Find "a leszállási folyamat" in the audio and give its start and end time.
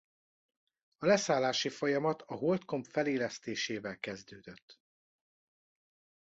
0.97-2.21